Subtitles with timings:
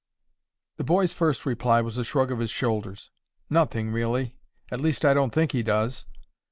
[0.77, 3.11] The boy's first reply was a shrug of his shoulders.
[3.51, 4.35] "Nothing, really;
[4.71, 6.07] at least I don't think he does."